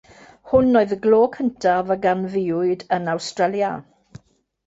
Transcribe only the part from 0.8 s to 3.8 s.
y glo cyntaf a ganfuwyd yn Awstralia.